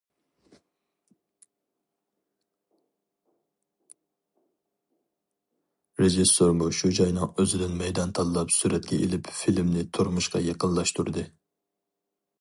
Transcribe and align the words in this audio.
رېژىسسورمۇ 6.03 6.71
شۇ 6.79 6.93
جاينىڭ 6.99 7.35
ئۆزىدىن 7.35 7.79
مەيدان 7.85 8.17
تاللاپ 8.21 8.59
سۈرەتكە 8.59 9.01
ئېلىپ، 9.03 9.33
فىلىمنى 9.43 9.89
تۇرمۇشقا 9.99 10.43
يېقىنلاشتۇردى. 10.49 11.27